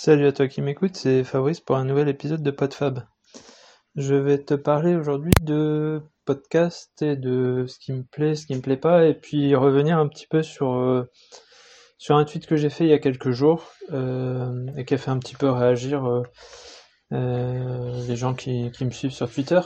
Salut 0.00 0.28
à 0.28 0.32
toi 0.32 0.46
qui 0.46 0.62
m'écoute, 0.62 0.94
c'est 0.94 1.24
Fabrice 1.24 1.58
pour 1.58 1.74
un 1.74 1.84
nouvel 1.84 2.08
épisode 2.08 2.40
de 2.40 2.52
PodFab. 2.52 3.02
Je 3.96 4.14
vais 4.14 4.38
te 4.38 4.54
parler 4.54 4.94
aujourd'hui 4.94 5.32
de 5.42 6.00
podcast 6.24 7.02
et 7.02 7.16
de 7.16 7.64
ce 7.66 7.80
qui 7.80 7.92
me 7.92 8.04
plaît, 8.04 8.36
ce 8.36 8.46
qui 8.46 8.54
me 8.54 8.60
plaît 8.60 8.76
pas, 8.76 9.06
et 9.06 9.14
puis 9.14 9.56
revenir 9.56 9.98
un 9.98 10.06
petit 10.06 10.28
peu 10.28 10.44
sur, 10.44 10.72
euh, 10.74 11.10
un 12.10 12.24
tweet 12.24 12.46
que 12.46 12.54
j'ai 12.54 12.70
fait 12.70 12.84
il 12.84 12.90
y 12.90 12.92
a 12.92 13.00
quelques 13.00 13.32
jours 13.32 13.72
euh, 13.92 14.68
et 14.76 14.84
qui 14.84 14.94
a 14.94 14.98
fait 14.98 15.10
un 15.10 15.18
petit 15.18 15.34
peu 15.34 15.50
réagir 15.50 16.22
euh, 17.12 18.06
les 18.06 18.14
gens 18.14 18.34
qui, 18.34 18.70
qui, 18.70 18.84
me 18.84 18.92
suivent 18.92 19.10
sur 19.10 19.28
Twitter 19.28 19.60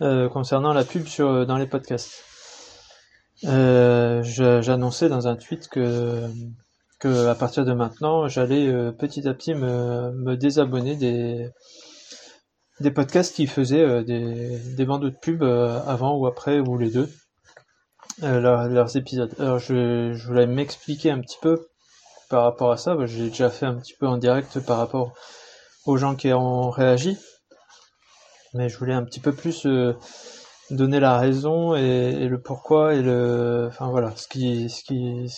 concernant 0.00 0.74
la 0.74 0.84
pub 0.84 1.06
sur, 1.06 1.46
dans 1.46 1.56
les 1.56 1.66
podcasts. 1.66 2.22
J'annonçais 3.42 5.08
dans 5.08 5.28
un 5.28 5.36
tweet 5.36 5.68
que 5.68 6.28
que 7.02 7.26
à 7.26 7.34
partir 7.34 7.64
de 7.64 7.72
maintenant, 7.72 8.28
j'allais 8.28 8.68
euh, 8.68 8.92
petit 8.92 9.26
à 9.26 9.34
petit 9.34 9.54
me, 9.54 10.36
désabonner 10.36 10.94
des, 10.94 11.50
des 12.78 12.92
podcasts 12.92 13.34
qui 13.34 13.48
faisaient 13.48 13.82
euh, 13.82 14.04
des, 14.04 14.56
des 14.76 14.84
bandeaux 14.84 15.10
de 15.10 15.16
pub 15.20 15.42
euh, 15.42 15.80
avant 15.84 16.16
ou 16.16 16.28
après 16.28 16.60
ou 16.60 16.78
les 16.78 16.90
deux, 16.90 17.10
leurs 18.20 18.96
épisodes. 18.96 19.34
Alors 19.40 19.58
je, 19.58 20.12
voulais 20.28 20.46
m'expliquer 20.46 21.10
un 21.10 21.18
petit 21.18 21.38
peu 21.42 21.66
par 22.30 22.44
rapport 22.44 22.70
à 22.70 22.76
ça, 22.76 22.96
j'ai 23.06 23.30
déjà 23.30 23.50
fait 23.50 23.66
un 23.66 23.74
petit 23.74 23.94
peu 23.98 24.06
en 24.06 24.16
direct 24.16 24.60
par 24.60 24.78
rapport 24.78 25.12
aux 25.86 25.96
gens 25.96 26.14
qui 26.14 26.32
ont 26.32 26.70
réagi, 26.70 27.18
mais 28.54 28.68
je 28.68 28.78
voulais 28.78 28.94
un 28.94 29.04
petit 29.04 29.20
peu 29.20 29.32
plus 29.32 29.66
donner 30.70 31.00
la 31.00 31.18
raison 31.18 31.74
et, 31.74 32.16
et, 32.20 32.28
le 32.28 32.40
pourquoi 32.40 32.94
et 32.94 33.02
le, 33.02 33.66
enfin 33.68 33.90
voilà, 33.90 34.12
ce 34.16 34.28
qui, 34.28 34.70
ce 34.70 34.84
qui, 34.84 35.28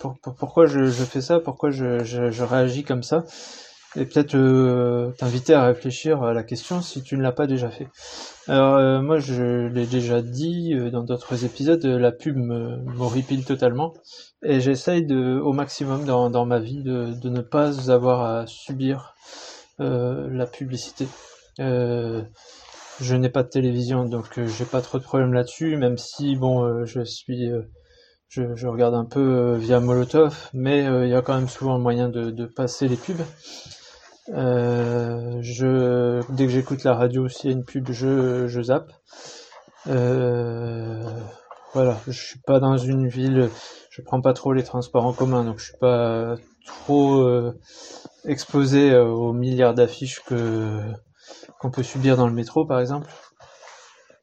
pourquoi 0.00 0.66
je, 0.66 0.90
fais 0.90 1.20
ça, 1.20 1.40
pourquoi 1.40 1.70
je, 1.70 2.42
réagis 2.42 2.84
comme 2.84 3.02
ça, 3.02 3.24
et 3.96 4.04
peut-être 4.04 4.34
euh, 4.34 5.10
t'inviter 5.18 5.52
à 5.52 5.66
réfléchir 5.66 6.22
à 6.22 6.32
la 6.32 6.42
question 6.42 6.80
si 6.80 7.02
tu 7.02 7.16
ne 7.16 7.22
l'as 7.22 7.32
pas 7.32 7.46
déjà 7.46 7.70
fait. 7.70 7.88
Alors 8.46 8.76
euh, 8.76 9.02
moi 9.02 9.18
je 9.18 9.66
l'ai 9.66 9.86
déjà 9.86 10.22
dit 10.22 10.74
euh, 10.74 10.90
dans 10.90 11.02
d'autres 11.02 11.44
épisodes, 11.44 11.84
la 11.84 12.12
pub 12.12 12.36
m'horripile 12.36 13.44
totalement, 13.44 13.94
et 14.42 14.60
j'essaye 14.60 15.04
de, 15.04 15.38
au 15.38 15.52
maximum 15.52 16.04
dans, 16.04 16.46
ma 16.46 16.60
vie 16.60 16.82
de, 16.82 17.28
ne 17.28 17.40
pas 17.40 17.90
avoir 17.90 18.22
à 18.22 18.46
subir 18.46 19.14
la 19.78 20.46
publicité. 20.46 21.06
je 21.58 23.14
n'ai 23.14 23.30
pas 23.30 23.42
de 23.42 23.48
télévision, 23.48 24.04
donc 24.04 24.38
j'ai 24.46 24.66
pas 24.66 24.82
trop 24.82 24.98
de 24.98 25.04
problèmes 25.04 25.32
là-dessus, 25.32 25.76
même 25.76 25.96
si 25.96 26.36
bon, 26.36 26.84
je 26.84 27.02
suis 27.02 27.50
je, 28.30 28.54
je, 28.54 28.68
regarde 28.68 28.94
un 28.94 29.04
peu 29.04 29.20
euh, 29.20 29.56
via 29.56 29.80
Molotov, 29.80 30.50
mais 30.54 30.86
euh, 30.86 31.04
il 31.04 31.10
y 31.10 31.14
a 31.14 31.20
quand 31.20 31.34
même 31.34 31.48
souvent 31.48 31.80
moyen 31.80 32.08
de, 32.08 32.30
de 32.30 32.46
passer 32.46 32.86
les 32.86 32.96
pubs. 32.96 33.24
Euh, 34.28 35.38
je, 35.40 36.22
dès 36.32 36.46
que 36.46 36.52
j'écoute 36.52 36.84
la 36.84 36.94
radio, 36.94 37.28
s'il 37.28 37.50
y 37.50 37.52
a 37.52 37.56
une 37.56 37.64
pub, 37.64 37.90
je, 37.90 38.46
je 38.46 38.62
zappe. 38.62 38.92
Euh, 39.88 41.02
voilà, 41.74 41.98
je 42.06 42.12
suis 42.12 42.38
pas 42.38 42.60
dans 42.60 42.76
une 42.76 43.08
ville, 43.08 43.50
je 43.90 44.00
prends 44.00 44.20
pas 44.20 44.32
trop 44.32 44.52
les 44.52 44.62
transports 44.62 45.06
en 45.06 45.12
commun, 45.12 45.42
donc 45.42 45.58
je 45.58 45.64
suis 45.64 45.78
pas 45.80 46.36
trop 46.66 47.22
euh, 47.22 47.58
exposé 48.24 48.96
aux 48.96 49.32
milliards 49.32 49.74
d'affiches 49.74 50.20
que 50.20 50.80
qu'on 51.58 51.72
peut 51.72 51.82
subir 51.82 52.16
dans 52.16 52.28
le 52.28 52.32
métro, 52.32 52.64
par 52.64 52.78
exemple. 52.78 53.10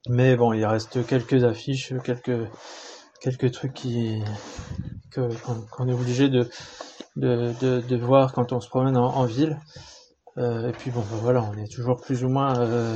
Mais 0.08 0.38
bon, 0.38 0.54
il 0.54 0.66
reste 0.66 1.06
quelques 1.06 1.44
affiches, 1.44 1.94
quelques 2.06 2.48
quelques 3.22 3.52
trucs 3.52 3.74
qui 3.74 4.22
qu'on 5.14 5.88
est 5.88 5.94
obligé 5.94 6.30
de, 6.30 6.48
de, 7.16 7.82
de, 7.82 7.96
voir 7.96 8.34
quand 8.34 8.54
on 8.54 8.60
se 8.60 8.70
promène 8.70 8.98
en, 8.98 9.26
ville. 9.26 9.58
Euh, 10.38 10.70
et 10.70 10.72
puis 10.72 10.92
bon, 10.92 11.00
ben 11.00 11.18
voilà, 11.22 11.44
on 11.44 11.58
est 11.58 11.72
toujours 11.72 12.00
plus 12.00 12.24
ou 12.24 12.30
moins 12.30 12.60
euh, 12.60 12.96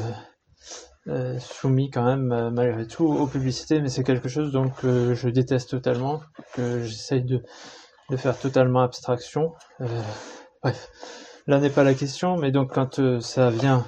euh, 1.08 1.40
soumis 1.40 1.90
quand 1.90 2.06
même 2.06 2.52
malgré 2.52 2.86
tout 2.86 3.06
aux 3.06 3.28
publicités, 3.28 3.82
mais 3.82 3.90
c'est 3.90 4.04
quelque 4.04 4.30
chose 4.30 4.52
donc 4.52 4.74
je 4.84 5.30
déteste 5.30 5.72
totalement, 5.72 6.22
que 6.54 6.84
j'essaye 6.84 7.24
de, 7.24 7.42
de 8.10 8.18
faire 8.18 8.38
totalement 8.38 8.82
abstraction. 8.82 9.54
bref, 10.62 10.90
là 11.48 11.60
n'est 11.60 11.72
pas 11.72 11.84
la 11.84 11.96
question, 11.96 12.38
mais 12.38 12.52
donc 12.52 12.74
quand 12.74 13.20
ça 13.22 13.50
vient 13.50 13.88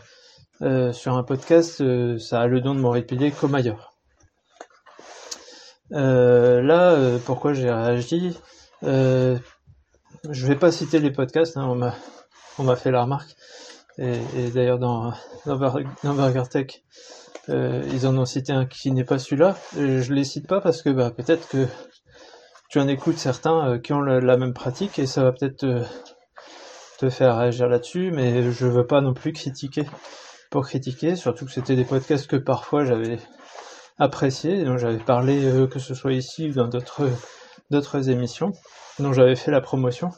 sur 0.93 1.15
un 1.15 1.23
podcast, 1.23 1.83
ça 2.17 2.41
a 2.41 2.47
le 2.47 2.61
don 2.61 2.73
de 2.73 2.79
m'horripiler 2.79 3.29
comme 3.31 3.53
ailleurs. 3.53 3.92
Euh, 5.91 6.61
là, 6.61 6.91
euh, 6.91 7.19
pourquoi 7.23 7.53
j'ai 7.53 7.71
réagi 7.71 8.37
euh, 8.83 9.37
Je 10.29 10.47
vais 10.47 10.55
pas 10.55 10.71
citer 10.71 10.99
les 10.99 11.11
podcasts, 11.11 11.57
hein, 11.57 11.65
on 11.67 11.75
m'a 11.75 11.95
on 12.59 12.63
m'a 12.63 12.75
fait 12.75 12.91
la 12.91 13.03
remarque. 13.03 13.35
Et, 13.97 14.19
et 14.37 14.49
d'ailleurs 14.49 14.79
dans, 14.79 15.13
dans, 15.45 15.57
Burger 15.57 16.43
Tech, 16.49 16.83
euh, 17.49 17.83
ils 17.91 18.07
en 18.07 18.17
ont 18.17 18.25
cité 18.25 18.51
un 18.53 18.65
qui 18.65 18.91
n'est 18.91 19.03
pas 19.03 19.19
celui-là. 19.19 19.55
Je 19.75 20.13
les 20.13 20.23
cite 20.23 20.47
pas 20.47 20.61
parce 20.61 20.81
que 20.81 20.89
bah, 20.89 21.11
peut-être 21.11 21.47
que 21.47 21.67
tu 22.69 22.79
en 22.79 22.87
écoutes 22.87 23.17
certains 23.17 23.77
qui 23.79 23.93
ont 23.93 24.01
la, 24.01 24.37
même 24.37 24.53
pratique 24.53 24.97
et 24.97 25.05
ça 25.05 25.23
va 25.23 25.31
peut-être 25.31 25.57
te, 25.57 25.83
te, 26.97 27.09
faire 27.09 27.37
réagir 27.37 27.67
là-dessus, 27.67 28.09
mais 28.11 28.51
je 28.51 28.65
veux 28.65 28.87
pas 28.87 29.01
non 29.01 29.13
plus 29.13 29.31
critiquer 29.31 29.85
pour 30.49 30.65
critiquer, 30.65 31.15
surtout 31.15 31.45
que 31.45 31.51
c'était 31.51 31.75
des 31.75 31.85
podcasts 31.85 32.27
que 32.27 32.35
parfois 32.35 32.85
j'avais 32.85 33.19
apprécié, 33.97 34.63
dont 34.63 34.77
j'avais 34.77 34.97
parlé 34.97 35.45
euh, 35.45 35.67
que 35.67 35.79
ce 35.79 35.93
soit 35.93 36.13
ici 36.13 36.49
ou 36.49 36.53
dans 36.53 36.67
d'autres 36.67 37.09
d'autres 37.69 38.09
émissions, 38.09 38.51
dont 38.99 39.13
j'avais 39.13 39.35
fait 39.35 39.51
la 39.51 39.61
promotion. 39.61 40.11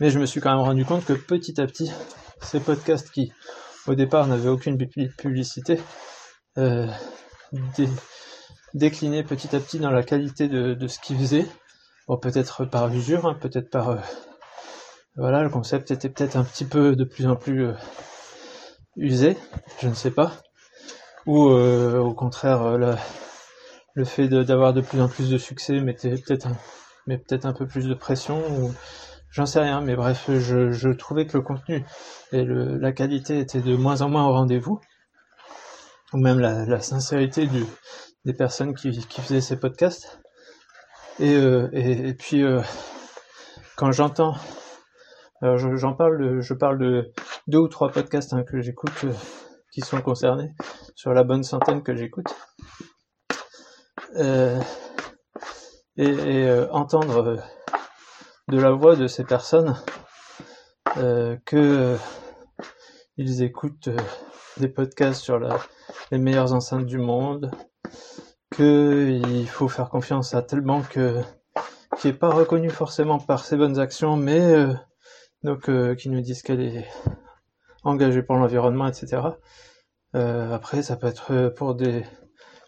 Mais 0.00 0.10
je 0.10 0.18
me 0.18 0.26
suis 0.26 0.40
quand 0.40 0.50
même 0.50 0.64
rendu 0.64 0.84
compte 0.84 1.04
que 1.04 1.12
petit 1.12 1.60
à 1.60 1.66
petit, 1.66 1.92
ces 2.42 2.60
podcasts 2.60 3.10
qui 3.10 3.32
au 3.86 3.94
départ 3.94 4.26
n'avaient 4.26 4.48
aucune 4.48 4.76
publicité, 4.76 5.80
euh, 6.58 6.86
déclinaient 8.74 9.24
petit 9.24 9.54
à 9.56 9.60
petit 9.60 9.78
dans 9.78 9.90
la 9.90 10.02
qualité 10.02 10.48
de, 10.48 10.74
de 10.74 10.86
ce 10.86 10.98
qu'ils 10.98 11.18
faisaient. 11.18 11.46
Bon, 12.06 12.16
peut-être 12.18 12.64
par 12.64 12.92
usure, 12.92 13.26
hein, 13.26 13.36
peut-être 13.40 13.70
par... 13.70 13.90
Euh, 13.90 13.96
voilà, 15.16 15.42
le 15.42 15.50
concept 15.50 15.90
était 15.90 16.08
peut-être 16.08 16.36
un 16.36 16.44
petit 16.44 16.64
peu 16.64 16.94
de 16.94 17.04
plus 17.04 17.26
en 17.26 17.34
plus 17.34 17.66
euh, 17.66 17.74
usé, 18.96 19.36
je 19.80 19.88
ne 19.88 19.94
sais 19.94 20.12
pas 20.12 20.32
ou 21.28 21.50
euh, 21.50 21.98
au 21.98 22.14
contraire 22.14 22.62
euh, 22.62 22.94
le 23.92 24.04
fait 24.04 24.28
d'avoir 24.28 24.72
de, 24.72 24.80
plus 24.80 25.00
en 25.00 25.08
plus 25.08 25.28
de 25.28 25.36
succès 25.36 25.78
mettait 25.80 26.14
peut-être 26.14 27.46
un, 27.46 27.52
peu 27.52 27.66
plus 27.66 27.86
de 27.86 27.92
pression 27.92 28.42
j'en 29.30 29.44
sais 29.44 29.60
rien 29.60 29.82
mais 29.82 29.94
bref 29.94 30.30
je, 30.30 30.88
trouvais 30.88 31.26
que 31.26 31.36
le 31.36 31.42
contenu 31.42 31.84
et 32.32 32.44
la 32.46 32.92
qualité 32.92 33.40
était 33.40 33.60
de 33.60 33.76
moins 33.76 34.00
en 34.00 34.08
moins 34.08 34.26
au 34.26 34.32
rendez-vous. 34.32 34.80
Ou 36.14 36.16
même 36.16 36.40
la, 36.40 36.80
sincérité 36.80 37.46
des 38.24 38.32
personnes 38.32 38.74
qui, 38.74 38.90
faisaient 39.20 39.42
ces 39.42 39.58
podcasts. 39.58 40.20
Et, 41.20 41.34
euh, 41.34 42.14
puis 42.18 42.42
quand 43.76 43.92
j'entends 43.92 44.34
alors 45.42 45.58
j'en 45.58 45.92
parle 45.92 46.40
je 46.40 46.54
parle 46.54 46.78
de 46.78 47.12
deux 47.46 47.58
ou 47.58 47.68
trois 47.68 47.90
podcasts 47.90 48.32
hein, 48.32 48.44
que 48.44 48.62
j'écoute 48.62 49.04
qui 49.70 49.82
sont 49.82 50.00
concernés 50.00 50.54
sur 50.98 51.14
la 51.14 51.22
bonne 51.22 51.44
centaine 51.44 51.84
que 51.84 51.94
j'écoute. 51.94 52.34
Euh, 54.16 54.60
et, 55.96 56.08
euh, 56.08 56.68
entendre 56.72 57.24
euh, 57.24 57.36
de 58.48 58.58
la 58.58 58.72
voix 58.72 58.96
de 58.96 59.06
ces 59.06 59.22
personnes 59.22 59.76
que 61.44 61.96
ils 63.16 63.42
écoutent 63.44 63.90
des 64.56 64.66
podcasts 64.66 65.20
sur 65.20 65.38
les 66.10 66.18
meilleures 66.18 66.52
enceintes 66.52 66.86
du 66.86 66.98
monde, 66.98 67.52
qu'il 68.56 69.46
faut 69.48 69.68
faire 69.68 69.90
confiance 69.90 70.34
à 70.34 70.42
telle 70.42 70.62
banque 70.62 70.98
qui 71.98 72.08
est 72.08 72.12
pas 72.12 72.30
reconnue 72.30 72.70
forcément 72.70 73.20
par 73.20 73.44
ses 73.44 73.56
bonnes 73.56 73.78
actions, 73.78 74.16
mais 74.16 74.66
donc 75.44 75.70
qui 75.96 76.08
nous 76.08 76.20
disent 76.20 76.42
qu'elle 76.42 76.62
est 76.62 76.88
engagé 77.84 78.24
pour 78.24 78.34
l'environnement, 78.34 78.88
etc. 78.88 79.20
Euh, 80.14 80.52
après, 80.52 80.82
ça 80.82 80.96
peut 80.96 81.06
être 81.06 81.32
euh, 81.32 81.50
pour 81.50 81.74
des, 81.74 82.04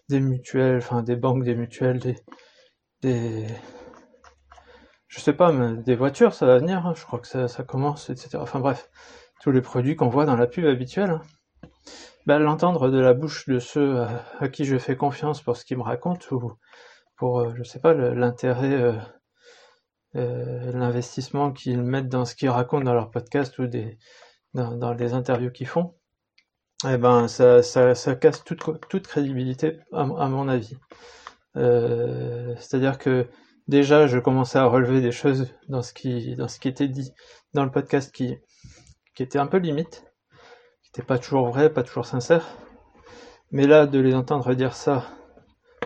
des 0.09 0.21
mutuelles, 0.21 0.79
enfin 0.79 1.03
des 1.03 1.17
banques, 1.17 1.45
des 1.45 1.55
mutuelles, 1.55 1.99
des, 2.01 2.17
des 3.03 3.47
je 5.11 5.21
sais 5.21 5.33
pas, 5.33 5.53
mais 5.53 5.77
des 5.83 5.97
voitures, 5.97 6.35
ça 6.35 6.47
va 6.47 6.59
venir, 6.59 6.87
hein, 6.87 6.95
je 6.97 7.05
crois 7.05 7.19
que 7.19 7.27
ça, 7.27 7.65
commence, 7.65 8.11
etc. 8.11 8.39
Enfin 8.41 8.61
bref, 8.61 8.89
tous 9.43 9.51
les 9.51 9.61
produits 9.61 9.97
qu'on 9.97 10.09
voit 10.09 10.25
dans 10.25 10.37
la 10.37 10.47
pub 10.47 10.65
habituelle. 10.67 11.21
Ben, 12.27 12.39
l'entendre 12.39 12.91
de 12.91 12.99
la 13.01 13.13
bouche 13.15 13.49
de 13.49 13.59
ceux 13.59 14.03
à, 14.39 14.49
qui 14.49 14.65
je 14.65 14.79
fais 14.79 14.97
confiance 14.97 15.43
pour 15.43 15.57
ce 15.57 15.65
qu'ils 15.65 15.79
me 15.79 15.83
racontent, 15.83 16.27
ou 16.31 16.53
pour, 17.17 17.41
euh, 17.41 17.53
je 17.57 17.65
sais 17.65 17.81
pas, 17.81 17.93
l'intérêt, 17.93 18.73
euh, 18.73 18.93
euh, 20.17 20.73
l'investissement 20.73 21.53
qu'ils 21.53 21.83
mettent 21.83 22.09
dans 22.09 22.25
ce 22.25 22.35
qu'ils 22.37 22.51
racontent 22.51 22.85
dans 22.85 22.95
leur 22.95 23.11
podcast 23.11 23.59
ou 23.59 23.67
des, 23.67 23.99
dans, 24.55 24.77
dans 24.77 24.93
les 24.93 25.13
interviews 25.15 25.51
qu'ils 25.51 25.67
font, 25.69 25.97
eh 26.89 26.97
ben, 26.97 27.29
ça, 27.29 27.63
ça, 27.63 27.95
ça 27.95 28.15
casse 28.15 28.43
toute, 28.45 28.63
toute 28.89 29.07
crédibilité, 29.07 29.79
à, 29.93 30.05
mon 30.05 30.49
avis. 30.49 30.77
Euh, 31.57 32.55
C'est-à-dire 32.57 32.99
que 32.99 33.29
déjà, 33.69 34.07
je 34.07 34.19
commençais 34.19 34.59
à 34.59 34.65
relever 34.67 35.01
des 35.01 35.13
choses 35.13 35.53
dans 35.69 35.83
ce 35.83 35.93
qui, 35.93 36.37
dans 36.37 36.49
ce 36.49 36.59
qui 36.59 36.69
était 36.69 36.89
dit 36.89 37.13
dans 37.55 37.65
le 37.65 37.71
podcast 37.71 38.15
qui, 38.15 38.37
qui 39.15 39.23
était 39.23 39.39
un 39.39 39.47
peu 39.47 39.59
limite, 39.59 40.05
qui 40.83 40.91
n'était 40.91 41.07
pas 41.07 41.19
toujours 41.19 41.49
vrai, 41.49 41.71
pas 41.71 41.83
toujours 41.83 42.07
sincère. 42.07 42.47
Mais 43.51 43.67
là, 43.67 43.87
de 43.87 43.99
les 43.99 44.15
entendre 44.15 44.55
dire 44.55 44.75
ça 44.75 45.05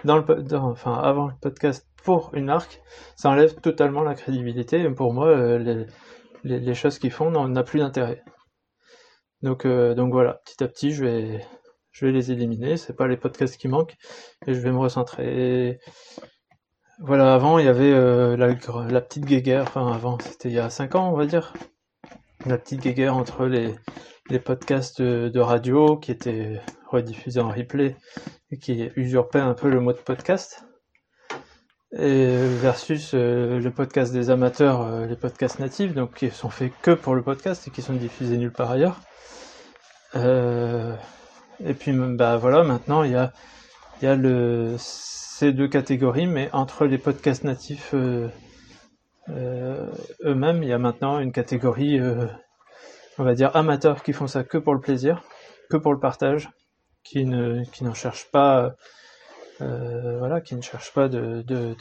dans 0.05 0.19
le, 0.19 0.55
enfin, 0.55 0.94
avant 0.94 1.29
le 1.29 1.35
podcast 1.41 1.88
pour 2.05 2.31
une 2.35 2.44
marque, 2.44 2.82
ça 3.17 3.31
enlève 3.31 3.55
totalement 3.56 4.02
la 4.02 4.14
crédibilité. 4.14 4.82
Et 4.82 4.91
pour 4.91 5.12
moi, 5.14 5.29
euh, 5.29 5.58
les, 5.58 5.87
les, 6.44 6.61
les, 6.61 6.75
choses 6.75 6.99
qu'ils 6.99 7.11
font 7.11 7.31
n'ont 7.31 7.64
plus 7.64 7.81
d'intérêt. 7.81 8.23
Donc, 9.44 9.67
euh, 9.67 9.94
donc 9.94 10.11
voilà, 10.11 10.41
petit 10.46 10.64
à 10.64 10.69
petit, 10.69 10.93
je 10.93 11.05
vais, 11.05 11.46
je 11.93 12.06
vais 12.06 12.12
les 12.12 12.32
éliminer. 12.32 12.79
C'est 12.79 12.96
pas 12.96 13.06
les 13.06 13.19
podcasts 13.19 13.58
qui 13.58 13.69
manquent 13.69 13.94
et 14.46 14.55
je 14.55 14.58
vais 14.61 14.73
me 14.73 14.79
recentrer. 14.79 15.79
voilà, 16.99 17.35
avant 17.35 17.58
il 17.58 17.67
y 17.67 17.69
avait 17.69 17.93
euh, 17.93 18.38
la, 18.38 19.00
petite 19.02 19.26
guéguerre. 19.26 19.64
Enfin, 19.64 19.93
avant, 19.93 20.19
c'était 20.19 20.49
il 20.49 20.55
y 20.55 20.58
a 20.58 20.70
5 20.70 20.94
ans, 20.94 21.12
on 21.12 21.17
va 21.17 21.26
dire. 21.26 21.52
La 22.46 22.56
petite 22.56 22.81
guéguerre 22.81 23.14
entre 23.14 23.44
les, 23.44 23.75
les 24.31 24.38
podcasts 24.38 25.02
de, 25.02 25.29
de 25.29 25.41
radio 25.41 25.99
qui 25.99 26.11
étaient 26.11 26.62
rediffusés 26.88 27.41
en 27.41 27.50
replay 27.50 27.96
et 28.50 28.56
qui 28.56 28.88
usurpaient 28.96 29.41
un 29.41 29.52
peu 29.52 29.69
le 29.69 29.81
mot 29.81 29.93
de 29.93 29.99
podcast 29.99 30.63
et 31.96 32.37
versus 32.37 33.12
euh, 33.14 33.61
le 33.61 33.70
podcast 33.70 34.12
des 34.12 34.31
amateurs, 34.31 34.82
euh, 34.82 35.06
les 35.06 35.17
podcasts 35.17 35.61
natifs, 35.61 35.94
donc 35.94 36.14
qui 36.14 36.31
sont 36.31 36.50
faits 36.50 36.73
que 36.82 36.91
pour 36.91 37.14
le 37.14 37.23
podcast 37.23 37.69
et 37.69 37.70
qui 37.70 37.82
sont 37.82 37.93
diffusés 37.93 38.37
nulle 38.37 38.52
part 38.52 38.73
ailleurs. 38.73 39.00
Euh, 40.17 40.96
et 41.64 41.75
puis 41.75 41.93
bah 41.93 42.37
voilà, 42.37 42.64
maintenant 42.64 43.05
il 43.05 43.12
y 43.12 43.17
a, 43.17 43.32
y 44.02 44.06
a 44.06 44.17
le, 44.17 44.75
ces 44.79 45.52
deux 45.52 45.69
catégories, 45.69 46.26
mais 46.26 46.50
entre 46.52 46.87
les 46.87 46.99
podcasts 46.99 47.44
natifs 47.44 47.94
eux-mêmes, 47.94 48.32
il 50.62 50.69
y 50.69 50.73
a 50.73 50.79
maintenant 50.79 51.20
une 51.20 51.32
catégorie, 51.32 52.00
on 53.19 53.25
va 53.25 53.35
dire 53.35 53.55
amateurs 53.55 54.02
qui 54.02 54.12
font 54.12 54.26
ça 54.26 54.43
que 54.43 54.58
pour 54.58 54.75
le 54.75 54.81
plaisir, 54.81 55.23
que 55.70 55.76
pour 55.76 55.93
le 55.93 56.00
partage, 56.00 56.50
qui 57.05 57.25
ne 57.25 57.64
qui 57.64 57.85
n'en 57.85 57.94
cherchent 57.94 58.31
pas 58.31 58.75
euh, 59.60 60.18
voilà, 60.18 60.40
qui 60.40 60.56
ne 60.56 60.62
cherchent 60.62 60.92
pas 60.92 61.08
de, 61.08 61.42
de, 61.42 61.76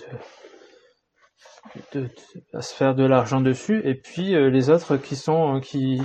de, 1.93 2.07
à 2.53 2.61
se 2.61 2.75
faire 2.75 2.93
de 2.93 3.03
l'argent 3.03 3.41
dessus, 3.41 3.81
et 3.83 3.95
puis 3.95 4.35
euh, 4.35 4.49
les 4.49 4.69
autres 4.69 4.97
qui 4.97 5.15
sont 5.15 5.59
qui 5.59 6.01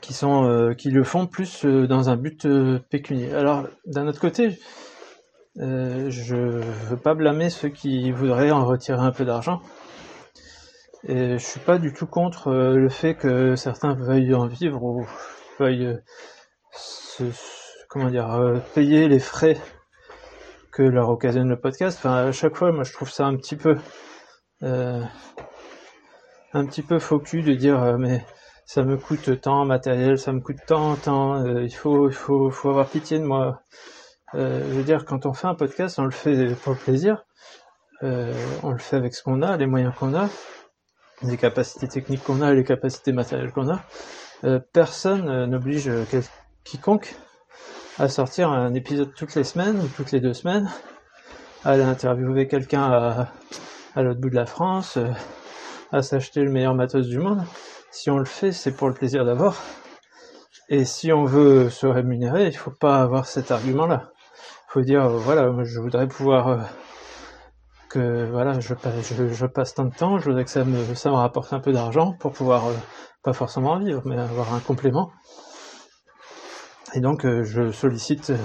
qui 0.00 0.14
sont 0.14 0.48
euh, 0.48 0.72
qui 0.74 0.90
le 0.90 1.04
font 1.04 1.26
plus 1.26 1.64
dans 1.64 2.08
un 2.08 2.16
but 2.16 2.46
pécuniaire. 2.90 3.38
Alors 3.38 3.68
d'un 3.86 4.06
autre 4.06 4.20
côté, 4.20 4.58
je 5.56 6.34
veux 6.34 6.96
pas 6.96 7.14
blâmer 7.14 7.50
ceux 7.50 7.68
qui 7.68 8.10
voudraient 8.10 8.50
en 8.50 8.64
retirer 8.64 9.00
un 9.00 9.12
peu 9.12 9.24
d'argent. 9.24 9.60
Et 11.06 11.38
je 11.38 11.44
suis 11.44 11.60
pas 11.60 11.78
du 11.78 11.92
tout 11.92 12.06
contre 12.06 12.50
le 12.50 12.88
fait 12.88 13.14
que 13.14 13.56
certains 13.56 13.94
veuillent 13.94 14.34
en 14.34 14.46
vivre 14.46 14.82
ou 14.82 15.06
veuillent 15.60 15.98
se, 16.72 17.24
comment 17.88 18.08
dire 18.10 18.62
payer 18.74 19.06
les 19.06 19.20
frais 19.20 19.58
que 20.74 20.82
leur 20.82 21.08
occasionne 21.08 21.48
le 21.48 21.58
podcast. 21.58 21.98
Enfin, 21.98 22.26
à 22.26 22.32
chaque 22.32 22.56
fois, 22.56 22.72
moi, 22.72 22.82
je 22.82 22.92
trouve 22.92 23.10
ça 23.10 23.26
un 23.26 23.36
petit 23.36 23.56
peu, 23.56 23.76
euh, 24.64 25.00
un 26.52 26.66
petit 26.66 26.82
peu 26.82 26.98
faux 26.98 27.20
cul 27.20 27.42
de 27.42 27.54
dire, 27.54 27.80
euh, 27.80 27.96
mais 27.96 28.24
ça 28.66 28.82
me 28.82 28.96
coûte 28.96 29.40
tant 29.40 29.64
matériel, 29.64 30.18
ça 30.18 30.32
me 30.32 30.40
coûte 30.40 30.58
tant, 30.66 30.96
tant, 30.96 31.44
euh, 31.44 31.62
il 31.62 31.74
faut, 31.74 32.08
il 32.08 32.14
faut, 32.14 32.50
faut 32.50 32.70
avoir 32.70 32.88
pitié 32.88 33.20
de 33.20 33.24
moi. 33.24 33.60
Euh, 34.34 34.60
je 34.68 34.74
veux 34.74 34.82
dire, 34.82 35.04
quand 35.04 35.26
on 35.26 35.32
fait 35.32 35.46
un 35.46 35.54
podcast, 35.54 35.98
on 36.00 36.04
le 36.04 36.10
fait 36.10 36.56
pour 36.64 36.76
plaisir. 36.76 37.24
on 38.02 38.72
le 38.72 38.78
fait 38.78 38.96
avec 38.96 39.14
ce 39.14 39.22
qu'on 39.22 39.42
a, 39.42 39.56
les 39.56 39.66
moyens 39.66 39.94
qu'on 39.94 40.12
a, 40.14 40.28
les 41.22 41.36
capacités 41.36 41.86
techniques 41.86 42.24
qu'on 42.24 42.42
a, 42.42 42.52
les 42.52 42.64
capacités 42.64 43.12
matérielles 43.12 43.52
qu'on 43.52 43.70
a. 43.70 43.80
personne 44.72 45.46
n'oblige 45.46 45.88
quiconque 46.64 47.14
à 47.98 48.08
sortir 48.08 48.50
un 48.50 48.74
épisode 48.74 49.14
toutes 49.14 49.34
les 49.36 49.44
semaines 49.44 49.78
ou 49.80 49.86
toutes 49.86 50.10
les 50.10 50.20
deux 50.20 50.34
semaines, 50.34 50.68
à 51.64 51.70
aller 51.70 51.84
interviewer 51.84 52.48
quelqu'un 52.48 53.28
à, 53.94 54.02
l'autre 54.02 54.20
bout 54.20 54.30
de 54.30 54.34
la 54.34 54.46
France, 54.46 54.96
euh, 54.96 55.06
à 55.92 56.02
s'acheter 56.02 56.42
le 56.42 56.50
meilleur 56.50 56.74
matos 56.74 57.06
du 57.06 57.18
monde. 57.18 57.44
Si 57.92 58.10
on 58.10 58.18
le 58.18 58.24
fait, 58.24 58.50
c'est 58.50 58.72
pour 58.72 58.88
le 58.88 58.94
plaisir 58.94 59.24
d'avoir. 59.24 59.56
Et 60.68 60.84
si 60.84 61.12
on 61.12 61.24
veut 61.24 61.70
se 61.70 61.86
rémunérer, 61.86 62.48
il 62.48 62.56
faut 62.56 62.72
pas 62.72 63.00
avoir 63.00 63.26
cet 63.26 63.52
argument-là. 63.52 64.10
Il 64.68 64.72
faut 64.72 64.80
dire, 64.80 65.04
euh, 65.04 65.18
voilà, 65.18 65.52
je 65.62 65.78
voudrais 65.78 66.08
pouvoir 66.08 66.48
euh, 66.48 66.58
que 67.88 68.28
voilà, 68.28 68.58
je, 68.58 68.74
passe 69.46 69.74
tant 69.74 69.84
de 69.84 69.94
temps, 69.94 70.18
je 70.18 70.24
voudrais 70.24 70.44
que 70.44 70.50
ça 70.50 70.64
me, 70.64 70.94
ça 70.96 71.10
me 71.10 71.14
rapporte 71.14 71.52
un 71.52 71.60
peu 71.60 71.70
d'argent 71.70 72.12
pour 72.18 72.32
pouvoir, 72.32 72.64
pas 73.22 73.32
forcément 73.32 73.78
vivre, 73.78 74.02
mais 74.04 74.18
avoir 74.18 74.52
un 74.52 74.58
complément. 74.58 75.12
Et 76.94 77.00
donc 77.00 77.24
euh, 77.24 77.42
je 77.44 77.72
sollicite 77.72 78.30
euh, 78.30 78.38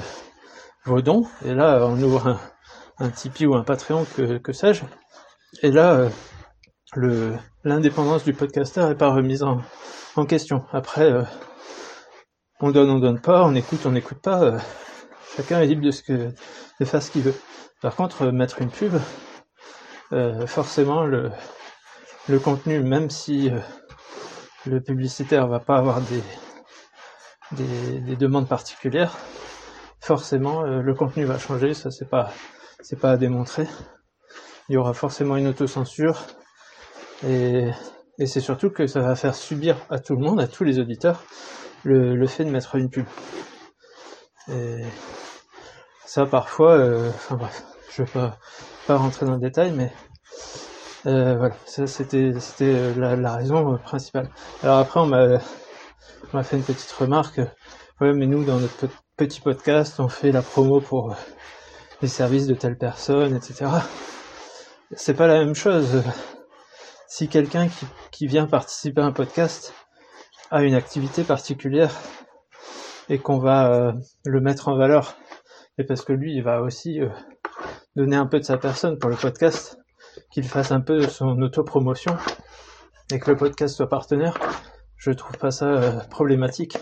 vos 0.86 1.02
dons. 1.02 1.28
Et 1.46 1.54
là, 1.54 1.86
on 1.86 2.02
ouvre 2.02 2.40
un, 2.98 3.10
Tipeee 3.10 3.46
ou 3.46 3.56
un 3.56 3.64
Patreon, 3.64 4.06
que, 4.06 4.52
sais-je. 4.52 4.84
Et 5.62 5.72
là, 5.72 6.10
euh, 6.98 7.36
l'indépendance 7.64 8.24
du 8.24 8.34
podcaster 8.34 8.90
est 8.92 8.96
pas 8.96 9.14
remise 9.14 9.44
en, 9.44 9.62
question. 10.28 10.66
Après, 10.74 11.14
on 12.60 12.72
donne, 12.72 12.90
on 12.90 13.00
donne 13.00 13.22
pas, 13.22 13.46
on 13.46 13.56
écoute, 13.56 13.86
on 13.86 13.92
n'écoute 13.92 14.22
pas. 14.22 14.58
chacun 15.38 15.62
est 15.62 15.68
libre 15.68 15.84
de, 15.84 15.92
ce 15.92 16.04
que, 16.04 16.34
faire 16.84 17.02
ce 17.02 17.10
qu'il 17.10 17.22
veut. 17.22 17.36
Par 17.82 17.96
contre, 17.96 18.26
mettre 18.26 18.62
une 18.62 18.70
pub, 18.70 18.96
forcément, 20.46 21.06
le, 21.06 21.32
le 22.28 22.40
contenu, 22.40 22.82
même 22.82 23.10
si 23.10 23.50
le 24.66 24.82
publicitaire 24.82 25.48
va 25.48 25.62
pas 25.62 25.78
avoir 25.78 26.02
des, 26.02 26.22
des, 27.52 28.16
demandes 28.16 28.48
particulières, 28.48 29.18
forcément 30.00 30.64
euh, 30.64 30.82
le 30.82 30.94
contenu 30.94 31.26
va 31.26 31.38
changer, 31.38 31.74
ça 31.74 31.92
c'est 31.92 32.10
pas 32.10 32.32
c'est 32.82 33.00
pas 33.00 33.12
à 33.12 33.18
démontrer. 33.18 33.68
Il 34.70 34.74
y 34.74 34.78
aura 34.78 34.94
forcément 34.94 35.36
une 35.36 35.48
autocensure 35.48 36.22
et, 37.28 37.70
et 38.20 38.26
c'est 38.28 38.40
surtout 38.40 38.70
que 38.70 38.88
ça 38.88 39.02
va 39.02 39.16
faire 39.16 39.36
subir 39.36 39.76
à 39.90 40.00
tout 40.00 40.16
le 40.16 40.22
monde, 40.22 40.40
à 40.40 40.48
tous 40.48 40.64
les 40.64 40.80
auditeurs, 40.80 41.24
le, 41.84 42.16
le 42.16 42.28
fait 42.28 42.46
de 42.46 42.52
mettre 42.52 42.76
une 42.76 42.90
pub. 42.90 43.06
Et 44.52 44.84
ça 46.06 46.26
parfois, 46.26 46.74
euh, 46.74 47.10
enfin 47.10 47.36
bref, 47.36 47.64
je 47.92 48.04
vais 48.04 48.10
pas, 48.10 48.38
pas 48.88 48.98
rentrer 48.98 49.26
dans 49.26 49.34
le 49.34 49.40
détail, 49.40 49.72
mais 49.72 49.92
euh, 51.06 51.36
voilà, 51.38 51.56
ça 51.66 51.88
c'était 51.88 52.34
c'était 52.40 52.94
la, 52.96 53.16
la, 53.16 53.36
raison 53.36 53.78
principale. 53.78 54.30
Alors 54.64 54.80
après 54.80 55.00
on 55.00 55.08
m'a 55.08 55.40
on 56.32 56.38
m'a 56.38 56.44
fait 56.44 56.58
une 56.58 56.64
petite 56.64 56.92
remarque. 56.92 57.40
Ouais, 58.00 58.14
mais 58.14 58.28
nous, 58.28 58.44
dans 58.44 58.60
notre 58.60 58.88
petit 59.18 59.42
podcast, 59.42 60.00
on 60.00 60.08
fait 60.08 60.32
la 60.32 60.42
promo 60.42 60.80
pour 60.80 61.12
euh, 61.12 61.16
les 62.02 62.08
services 62.08 62.48
de 62.48 62.54
telle 62.54 62.78
personne, 62.78 63.36
etc. 63.36 63.66
C'est 64.94 65.16
pas 65.16 65.28
la 65.28 65.40
même 65.40 65.56
chose. 65.56 66.04
Si 67.08 67.28
quelqu'un 67.28 67.68
qui, 67.68 67.86
qui 68.12 68.28
vient 68.28 68.46
participer 68.46 69.02
à 69.02 69.06
un 69.06 69.12
podcast 69.12 69.74
a 70.52 70.62
une 70.64 70.76
activité 70.76 71.24
particulière 71.24 71.92
et 73.10 73.18
qu'on 73.18 73.40
va 73.40 73.72
euh, 73.72 73.94
le 74.26 74.40
mettre 74.40 74.68
en 74.68 74.78
valeur, 74.78 75.16
et 75.78 75.84
parce 75.84 76.04
que 76.04 76.14
lui, 76.14 76.36
il 76.36 76.44
va 76.44 76.62
aussi 76.62 77.02
euh, 77.02 77.10
donner 77.96 78.16
un 78.16 78.28
peu 78.28 78.40
de 78.40 78.46
sa 78.46 78.58
personne 78.58 79.00
pour 79.00 79.10
le 79.10 79.16
podcast, 79.16 79.80
qu'il 80.32 80.48
fasse 80.48 80.72
un 80.72 80.82
peu 80.82 80.98
de 80.98 81.08
son 81.08 81.42
autopromotion 81.42 82.16
et 83.12 83.20
que 83.20 83.32
le 83.32 83.38
podcast 83.38 83.76
soit 83.76 83.90
partenaire, 83.90 84.38
je 85.00 85.12
trouve 85.12 85.38
pas 85.38 85.50
ça 85.50 85.66
euh, 85.66 85.92
problématique. 86.12 86.78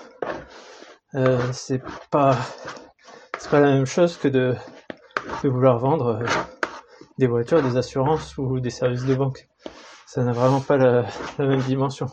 Euh, 1.15 1.39
c'est 1.53 1.81
pas 2.09 2.35
c'est 3.37 3.49
pas 3.49 3.59
la 3.59 3.71
même 3.71 3.85
chose 3.85 4.17
que 4.17 4.27
de, 4.27 4.55
de 5.43 5.49
vouloir 5.49 5.77
vendre 5.77 6.19
euh, 6.21 6.25
des 7.19 7.27
voitures, 7.27 7.61
des 7.61 7.77
assurances 7.77 8.37
ou 8.37 8.59
des 8.59 8.71
services 8.71 9.05
de 9.05 9.15
banque. 9.15 9.47
Ça 10.07 10.23
n'a 10.23 10.31
vraiment 10.31 10.61
pas 10.61 10.77
la, 10.77 11.05
la 11.37 11.45
même 11.45 11.61
dimension. 11.61 12.07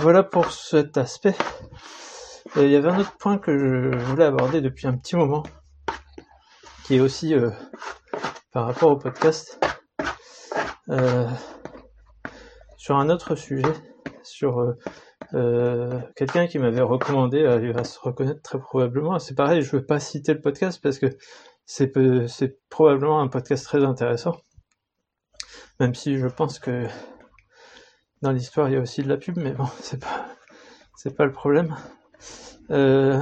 voilà 0.00 0.22
pour 0.22 0.52
cet 0.52 0.98
aspect. 0.98 1.34
Il 2.56 2.68
y 2.68 2.76
avait 2.76 2.90
un 2.90 2.98
autre 2.98 3.16
point 3.18 3.38
que 3.38 3.56
je 3.56 3.98
voulais 4.04 4.24
aborder 4.24 4.60
depuis 4.60 4.86
un 4.86 4.96
petit 4.96 5.16
moment, 5.16 5.42
qui 6.84 6.96
est 6.96 7.00
aussi 7.00 7.34
par 8.52 8.66
rapport 8.66 8.90
au 8.90 8.96
podcast. 8.96 9.58
Sur 12.88 12.96
un 12.96 13.10
autre 13.10 13.34
sujet, 13.34 13.74
sur 14.22 14.60
euh, 14.60 14.72
euh, 15.34 16.00
quelqu'un 16.16 16.46
qui 16.46 16.58
m'avait 16.58 16.80
recommandé, 16.80 17.42
euh, 17.42 17.60
il 17.62 17.74
va 17.74 17.84
se 17.84 18.00
reconnaître 18.00 18.40
très 18.40 18.58
probablement. 18.58 19.18
C'est 19.18 19.34
pareil, 19.34 19.60
je 19.60 19.76
veux 19.76 19.84
pas 19.84 20.00
citer 20.00 20.32
le 20.32 20.40
podcast 20.40 20.80
parce 20.82 20.98
que 20.98 21.08
c'est 21.66 21.92
probablement 22.70 23.20
un 23.20 23.28
podcast 23.28 23.66
très 23.66 23.84
intéressant. 23.84 24.40
Même 25.80 25.94
si 25.94 26.16
je 26.16 26.28
pense 26.28 26.58
que 26.58 26.86
dans 28.22 28.32
l'histoire 28.32 28.70
il 28.70 28.72
y 28.72 28.78
a 28.78 28.80
aussi 28.80 29.02
de 29.02 29.08
la 29.10 29.18
pub, 29.18 29.36
mais 29.36 29.52
bon, 29.52 29.66
c'est 29.80 30.00
pas 30.00 30.24
c'est 30.96 31.14
pas 31.14 31.26
le 31.26 31.32
problème. 31.32 31.76
Euh, 32.70 33.20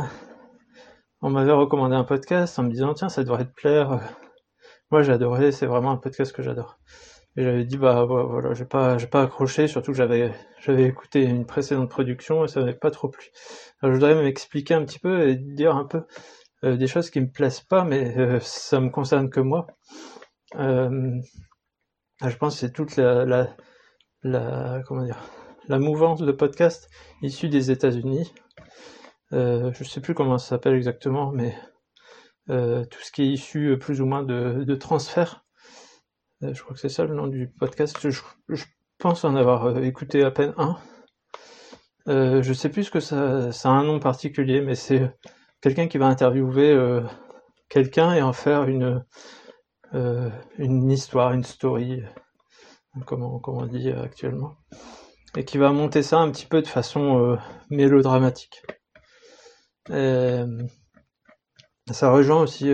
on 1.22 1.30
m'avait 1.30 1.50
recommandé 1.50 1.96
un 1.96 2.04
podcast 2.04 2.56
en 2.60 2.62
me 2.62 2.70
disant 2.70 2.94
tiens 2.94 3.08
ça 3.08 3.24
devrait 3.24 3.46
te 3.46 3.54
plaire. 3.54 3.98
Moi 4.92 5.10
adoré, 5.10 5.50
c'est 5.50 5.66
vraiment 5.66 5.90
un 5.90 5.96
podcast 5.96 6.32
que 6.32 6.44
j'adore. 6.44 6.78
Et 7.36 7.42
j'avais 7.44 7.64
dit 7.64 7.76
bah 7.76 8.04
voilà, 8.06 8.54
j'ai 8.54 8.64
pas 8.64 8.96
j'ai 8.96 9.06
pas 9.06 9.22
accroché, 9.22 9.68
surtout 9.68 9.92
que 9.92 9.98
j'avais 9.98 10.32
j'avais 10.60 10.84
écouté 10.84 11.22
une 11.22 11.44
précédente 11.44 11.90
production 11.90 12.44
et 12.44 12.48
ça 12.48 12.60
m'avait 12.60 12.74
pas 12.74 12.90
trop 12.90 13.08
plu. 13.08 13.30
Alors 13.82 13.94
je 13.94 14.00
voudrais 14.00 14.14
m'expliquer 14.22 14.74
un 14.74 14.84
petit 14.84 14.98
peu 14.98 15.28
et 15.28 15.36
dire 15.36 15.76
un 15.76 15.84
peu 15.84 16.04
euh, 16.64 16.76
des 16.76 16.86
choses 16.86 17.10
qui 17.10 17.20
me 17.20 17.30
plaisent 17.30 17.60
pas, 17.60 17.84
mais 17.84 18.16
euh, 18.18 18.40
ça 18.40 18.80
me 18.80 18.88
concerne 18.90 19.28
que 19.30 19.40
moi. 19.40 19.66
Euh, 20.56 21.12
je 22.24 22.36
pense 22.36 22.54
que 22.54 22.60
c'est 22.60 22.72
toute 22.72 22.96
la, 22.96 23.26
la, 23.26 23.56
la 24.22 24.82
comment 24.86 25.04
dire 25.04 25.20
la 25.68 25.78
mouvance 25.78 26.20
de 26.22 26.32
podcast 26.32 26.88
issue 27.22 27.48
des 27.48 27.70
États-Unis. 27.70 28.32
Euh, 29.32 29.72
je 29.74 29.84
sais 29.84 30.00
plus 30.00 30.14
comment 30.14 30.38
ça 30.38 30.50
s'appelle 30.50 30.74
exactement, 30.74 31.32
mais 31.32 31.54
tout 32.48 33.00
ce 33.02 33.10
qui 33.10 33.22
est 33.22 33.26
issu 33.26 33.76
plus 33.78 34.00
ou 34.00 34.06
moins 34.06 34.22
de, 34.22 34.62
de 34.64 34.74
transfert 34.76 35.45
je 36.42 36.62
crois 36.62 36.74
que 36.74 36.80
c'est 36.80 36.88
ça 36.88 37.04
le 37.04 37.14
nom 37.14 37.26
du 37.26 37.48
podcast. 37.48 38.10
Je, 38.10 38.64
pense 38.98 39.24
en 39.24 39.36
avoir 39.36 39.66
euh, 39.66 39.82
écouté 39.82 40.24
à 40.24 40.30
peine 40.30 40.54
un. 40.56 40.78
Euh, 42.08 42.42
je 42.42 42.52
sais 42.54 42.70
plus 42.70 42.88
que 42.88 43.00
ça, 43.00 43.52
ça 43.52 43.68
a 43.68 43.72
un 43.72 43.84
nom 43.84 44.00
particulier, 44.00 44.62
mais 44.62 44.74
c'est 44.74 45.12
quelqu'un 45.60 45.86
qui 45.86 45.98
va 45.98 46.06
interviewer 46.06 46.72
euh, 46.72 47.02
quelqu'un 47.68 48.14
et 48.14 48.22
en 48.22 48.32
faire 48.32 48.64
une, 48.64 49.04
une 49.92 50.90
histoire, 50.90 51.32
une 51.32 51.44
story, 51.44 52.02
comment, 53.06 53.38
comment 53.38 53.62
on 53.62 53.66
dit 53.66 53.90
actuellement, 53.90 54.56
et 55.36 55.44
qui 55.44 55.58
va 55.58 55.72
monter 55.72 56.02
ça 56.02 56.18
un 56.18 56.30
petit 56.30 56.46
peu 56.46 56.62
de 56.62 56.66
façon 56.66 57.36
mélodramatique. 57.70 58.62
Ça 61.90 62.10
rejoint 62.10 62.40
aussi 62.40 62.72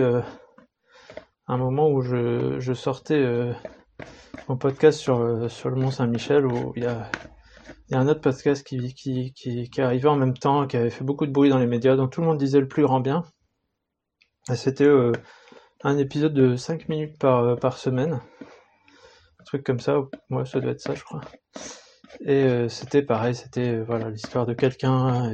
un 1.47 1.57
moment 1.57 1.89
où 1.89 2.01
je, 2.01 2.73
sortais 2.73 3.19
euh, 3.19 3.53
mon 4.47 4.57
podcast 4.57 4.99
sur, 4.99 5.19
euh, 5.19 5.49
sur 5.49 5.69
le 5.69 5.75
Mont 5.75 5.91
Saint-Michel, 5.91 6.45
où 6.45 6.73
il 6.75 6.83
y 6.83 6.85
a, 6.85 7.09
un 7.91 8.07
autre 8.07 8.21
podcast 8.21 8.65
qui, 8.65 9.69
arrivait 9.77 10.09
en 10.09 10.15
même 10.15 10.35
temps, 10.35 10.65
qui 10.67 10.77
avait 10.77 10.89
fait 10.89 11.03
beaucoup 11.03 11.27
de 11.27 11.31
bruit 11.31 11.49
dans 11.49 11.59
les 11.59 11.67
médias, 11.67 11.95
dont 11.95 12.07
tout 12.07 12.21
le 12.21 12.27
monde 12.27 12.37
disait 12.37 12.59
le 12.59 12.67
plus 12.67 12.83
grand 12.83 12.99
bien. 12.99 13.23
C'était 14.55 14.85
euh, 14.85 15.11
un 15.83 15.97
épisode 15.97 16.33
de 16.33 16.55
5 16.55 16.89
minutes 16.89 17.19
par, 17.19 17.39
euh, 17.43 17.55
par 17.55 17.77
semaine. 17.77 18.19
Un 19.39 19.43
truc 19.45 19.63
comme 19.63 19.79
ça, 19.79 19.99
ouais, 20.31 20.45
ça 20.45 20.59
doit 20.59 20.71
être 20.71 20.81
ça, 20.81 20.95
je 20.95 21.03
crois. 21.03 21.21
Et 22.21 22.69
c'était 22.69 23.01
pareil, 23.01 23.33
c'était 23.33 23.79
voilà 23.79 24.11
l'histoire 24.11 24.45
de 24.45 24.53
quelqu'un 24.53 25.31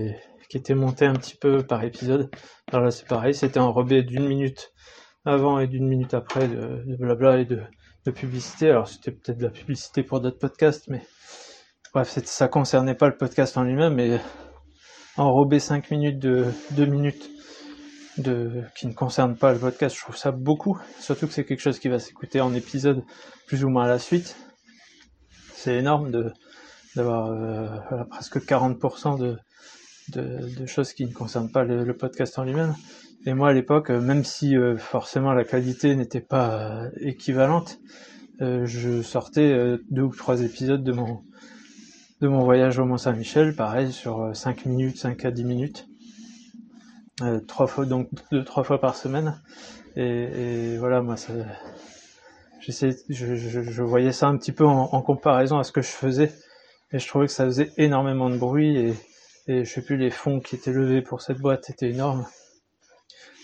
qui 0.50 0.58
était 0.58 0.76
monté 0.76 1.06
un 1.06 1.14
petit 1.14 1.36
peu 1.36 1.62
par 1.62 1.84
épisode. 1.84 2.32
Alors 2.72 2.86
là, 2.86 2.92
c'est 2.92 3.06
pareil, 3.06 3.34
c'était 3.34 3.60
enrobé 3.60 4.02
d'une 4.02 4.26
minute 4.26 4.72
avant 5.30 5.60
et 5.60 5.68
d'une 5.68 5.88
minute 5.88 6.14
après 6.14 6.48
de, 6.48 6.96
blabla 6.98 7.40
et 7.40 7.46
de, 7.46 7.62
publicité. 8.12 8.70
Alors 8.72 8.88
c'était 8.88 9.12
peut-être 9.12 9.38
de 9.38 9.44
la 9.44 9.52
publicité 9.52 10.02
pour 10.02 10.20
d'autres 10.20 10.40
podcasts, 10.40 10.88
mais 10.88 11.04
bref, 11.94 12.18
ça 12.24 12.48
concernait 12.48 12.96
pas 12.96 13.08
le 13.08 13.16
podcast 13.16 13.56
en 13.56 13.62
lui-même, 13.62 13.94
mais 13.94 14.20
enrober 15.16 15.60
5 15.60 15.92
minutes 15.92 16.18
de 16.18 16.46
2 16.72 16.86
minutes 16.88 17.30
de, 18.18 18.64
qui 18.76 18.88
ne 18.88 18.94
concerne 18.94 19.38
pas 19.38 19.54
le 19.54 19.60
podcast, 19.60 19.96
je 19.96 20.02
trouve 20.02 20.18
ça 20.18 20.32
beaucoup, 20.32 20.80
surtout 21.00 21.28
que 21.28 21.34
c'est 21.34 21.46
quelque 21.46 21.60
chose 21.60 21.78
qui 21.78 21.88
va 21.88 22.00
s'écouter 22.00 22.42
en 22.42 22.52
épisode 22.56 23.04
plus 23.46 23.64
ou 23.64 23.70
moins 23.70 23.84
à 23.84 23.88
la 23.88 24.00
suite. 24.00 24.36
C'est 25.54 25.76
énorme 25.76 26.10
de 26.10 26.34
d'avoir 26.96 27.28
euh, 27.28 28.04
presque 28.10 28.38
40% 28.38 29.20
de, 29.20 29.38
de, 30.20 30.66
choses 30.66 30.94
qui 30.94 31.06
ne 31.06 31.14
concernent 31.14 31.52
pas 31.52 31.64
le 31.64 31.96
podcast 31.96 32.40
en 32.40 32.44
lui-même. 32.44 32.74
Et 33.26 33.34
moi 33.34 33.50
à 33.50 33.54
l'époque, 33.54 33.90
euh, 33.90 34.00
même 34.00 34.24
si 34.24 34.56
euh, 34.56 34.78
forcément 34.78 35.34
la 35.34 35.44
qualité 35.44 35.96
n'était 35.96 36.22
pas 36.22 36.84
euh, 36.84 36.90
équivalente, 37.00 37.80
je 38.42 39.02
sortais 39.02 39.78
deux 39.92 40.04
ou 40.04 40.16
trois 40.16 40.42
épisodes 40.44 40.82
de 40.82 40.94
mon 40.94 41.24
de 42.22 42.28
mon 42.30 42.40
voyage 42.40 42.80
au 42.80 42.86
Mont 42.86 42.96
Saint-Michel, 42.96 43.54
pareil 43.54 43.92
sur 43.92 44.34
5 44.34 44.66
minutes, 44.66 44.96
5 44.96 45.26
à 45.26 45.32
10 45.32 45.44
minutes, 45.44 45.90
trois 47.50 47.68
fois 47.68 47.86
donc 47.86 48.08
deux 48.32 48.46
trois 48.46 48.64
fois 48.64 48.80
par 48.80 48.96
semaine. 48.96 49.42
Et, 49.98 50.04
et 50.74 50.78
voilà, 50.78 51.02
moi 51.02 51.18
ça, 51.18 51.34
j'essaie, 52.62 52.96
je, 53.10 53.36
je, 53.36 53.62
je, 53.62 53.84
voyais 53.84 54.14
ça 54.14 54.30
un 54.30 54.38
petit 54.38 54.54
peu 54.54 54.66
en, 54.66 54.88
en, 54.94 55.02
comparaison 55.02 55.60
à 55.60 55.66
ce 55.66 55.74
que 55.74 55.82
je 55.82 55.90
faisais, 55.90 56.32
et 56.94 57.00
je 57.00 57.08
trouvais 57.10 57.26
que 57.26 57.34
ça 57.34 57.44
faisait 57.44 57.74
énormément 57.76 58.30
de 58.30 58.38
bruit 58.38 58.78
et, 58.78 58.94
et 59.48 59.66
je 59.66 59.70
sais 59.70 59.82
plus 59.82 59.98
les 59.98 60.12
fonds 60.12 60.40
qui 60.40 60.56
étaient 60.56 60.72
levés 60.72 61.02
pour 61.02 61.22
cette 61.22 61.40
boîte 61.40 61.70
étaient 61.70 61.90
énormes 61.90 62.26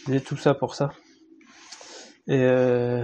j'ai 0.07 0.21
tout 0.21 0.37
ça 0.37 0.53
pour 0.53 0.75
ça. 0.75 0.91
Et 2.27 2.41
euh, 2.41 3.03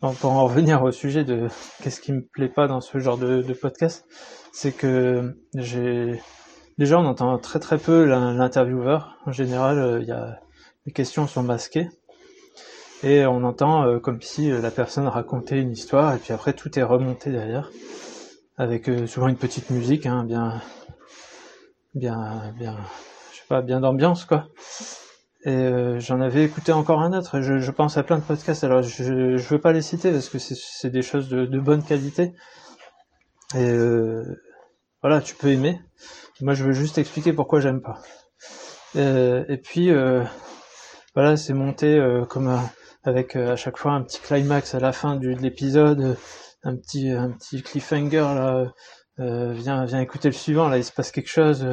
pour 0.00 0.32
en 0.32 0.44
revenir 0.44 0.82
au 0.82 0.92
sujet 0.92 1.24
de 1.24 1.48
qu'est-ce 1.82 2.00
qui 2.00 2.12
me 2.12 2.22
plaît 2.22 2.48
pas 2.48 2.66
dans 2.66 2.80
ce 2.80 2.98
genre 2.98 3.18
de, 3.18 3.42
podcast, 3.52 4.06
c'est 4.52 4.72
que 4.72 5.36
j'ai 5.54 6.20
déjà 6.78 6.98
on 6.98 7.06
entend 7.06 7.38
très 7.38 7.58
très 7.58 7.78
peu 7.78 8.04
l'intervieweur. 8.04 9.18
En 9.26 9.32
général, 9.32 9.78
euh, 9.78 10.00
il 10.00 10.08
y 10.08 10.14
les 10.86 10.92
questions 10.92 11.28
sont 11.28 11.44
masquées 11.44 11.88
et 13.04 13.24
on 13.26 13.44
entend 13.44 13.86
euh, 13.86 13.98
comme 14.00 14.20
si 14.20 14.50
la 14.50 14.70
personne 14.72 15.06
racontait 15.06 15.60
une 15.60 15.70
histoire 15.70 16.14
et 16.14 16.18
puis 16.18 16.32
après 16.32 16.52
tout 16.52 16.76
est 16.76 16.82
remonté 16.82 17.30
derrière 17.30 17.70
avec 18.58 18.90
souvent 19.06 19.28
une 19.28 19.36
petite 19.36 19.70
musique, 19.70 20.06
hein, 20.06 20.24
bien 20.24 20.60
bien 21.94 22.52
bien 22.58 22.76
je 23.32 23.38
sais 23.38 23.46
pas 23.48 23.62
bien 23.62 23.80
d'ambiance 23.80 24.24
quoi. 24.24 24.48
Et 25.44 25.50
euh, 25.50 25.98
j'en 25.98 26.20
avais 26.20 26.44
écouté 26.44 26.72
encore 26.72 27.00
un 27.00 27.12
autre. 27.12 27.40
Je, 27.40 27.58
je, 27.58 27.70
pense 27.72 27.96
à 27.96 28.04
plein 28.04 28.18
de 28.18 28.22
podcasts. 28.22 28.62
Alors 28.62 28.82
je, 28.82 29.36
je 29.36 29.48
veux 29.48 29.60
pas 29.60 29.72
les 29.72 29.82
citer 29.82 30.12
parce 30.12 30.28
que 30.28 30.38
c'est 30.38 30.90
des 30.90 31.02
choses 31.02 31.28
de, 31.28 31.46
de, 31.46 31.58
bonne 31.58 31.82
qualité. 31.82 32.32
Et 33.56 33.70
euh, 33.70 34.40
voilà, 35.02 35.20
tu 35.20 35.34
peux 35.34 35.48
aimer. 35.48 35.80
Moi, 36.40 36.54
je 36.54 36.64
veux 36.64 36.72
juste 36.72 36.98
expliquer 36.98 37.32
pourquoi 37.32 37.60
j'aime 37.60 37.82
pas. 37.82 38.00
Euh, 38.94 39.44
et 39.48 39.56
puis 39.56 39.90
voilà, 41.14 41.36
c'est 41.36 41.54
monté 41.54 42.00
comme 42.28 42.60
avec 43.02 43.34
à 43.34 43.56
chaque 43.56 43.78
fois 43.78 43.92
un 43.92 44.02
petit 44.02 44.20
climax 44.20 44.76
à 44.76 44.80
la 44.80 44.92
fin 44.92 45.16
du, 45.16 45.34
de 45.34 45.40
l'épisode, 45.40 46.16
un 46.62 46.76
petit 46.76 47.10
un 47.10 47.30
petit 47.30 47.62
cliffhanger 47.62 48.20
là. 48.36 48.72
viens 49.18 49.84
viens 49.86 50.00
écouter 50.00 50.28
le 50.28 50.34
suivant. 50.34 50.68
Là, 50.68 50.78
il 50.78 50.84
se 50.84 50.92
passe 50.92 51.10
quelque 51.10 51.30
chose. 51.30 51.66